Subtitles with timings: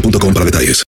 [0.00, 0.84] boostmobile.com para detalles.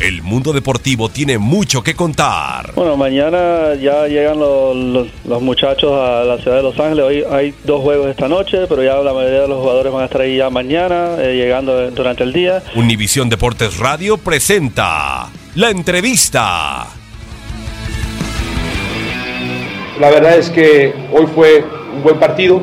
[0.00, 2.72] El mundo deportivo tiene mucho que contar.
[2.76, 7.04] Bueno, mañana ya llegan los, los- los muchachos a la ciudad de Los Ángeles.
[7.04, 10.04] Hoy hay dos juegos esta noche, pero ya la mayoría de los jugadores van a
[10.04, 12.62] estar ahí ya mañana, eh, llegando durante el día.
[12.76, 16.86] Univisión Deportes Radio presenta la entrevista.
[19.98, 21.64] La verdad es que hoy fue
[21.96, 22.62] un buen partido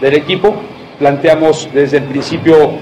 [0.00, 0.62] del equipo.
[0.98, 2.78] Planteamos desde el principio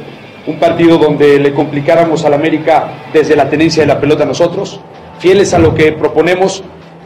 [0.46, 4.80] un partido donde le complicáramos al América desde la tenencia de la pelota nosotros.
[5.18, 6.64] Fieles a lo que proponemos,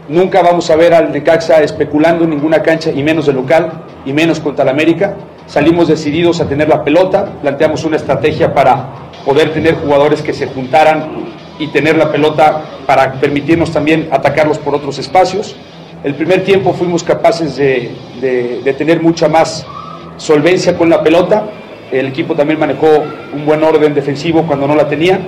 [0.09, 4.13] nunca vamos a ver al Necaxa especulando en ninguna cancha, y menos de local, y
[4.13, 5.15] menos contra el América.
[5.47, 8.87] Salimos decididos a tener la pelota, planteamos una estrategia para
[9.25, 11.27] poder tener jugadores que se juntaran
[11.59, 15.57] y tener la pelota para permitirnos también atacarlos por otros espacios.
[16.05, 19.67] El primer tiempo fuimos capaces de- de tener mucha más
[20.17, 21.45] solvencia con la pelota.
[21.91, 25.21] El equipo también manejó un buen orden defensivo cuando no la tenía.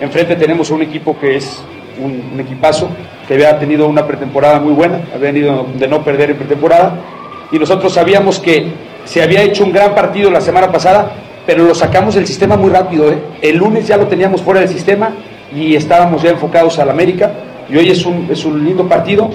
[0.00, 1.62] Enfrente tenemos un equipo que es
[1.98, 2.88] un, equipazo,
[3.26, 6.96] que había tenido una pretemporada muy buena, había venido de no perder en pretemporada.
[7.52, 8.66] Y nosotros sabíamos que
[9.04, 11.12] se había hecho un gran partido la semana pasada,
[11.46, 13.10] pero lo sacamos del sistema muy rápido.
[13.10, 13.18] ¿eh?
[13.40, 15.12] El lunes ya lo teníamos fuera del sistema
[15.54, 17.32] y estábamos ya enfocados al América.
[17.68, 19.30] Y hoy es un, es un lindo partido,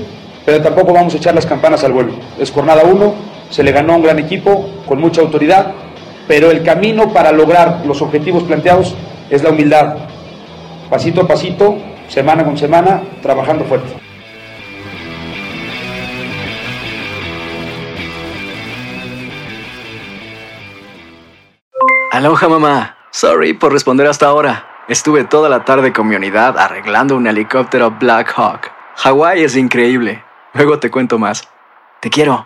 [0.45, 2.13] pero tampoco vamos a echar las campanas al vuelo.
[2.39, 3.13] Es jornada uno,
[3.49, 5.73] se le ganó a un gran equipo con mucha autoridad,
[6.29, 8.95] pero el camino para lograr los objetivos planteados
[9.31, 9.95] es la humildad.
[10.87, 11.75] Pasito a pasito,
[12.07, 13.91] semana con semana, trabajando fuerte.
[22.11, 22.97] Aloha mamá.
[23.09, 24.67] Sorry por responder hasta ahora.
[24.87, 28.71] Estuve toda la tarde con mi unidad arreglando un helicóptero Black Hawk.
[28.97, 30.23] Hawái es increíble.
[30.53, 31.49] Luego te cuento más.
[32.01, 32.45] Te quiero.